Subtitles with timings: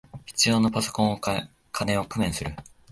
[0.25, 2.55] 必要なパソコンを買う金を工面する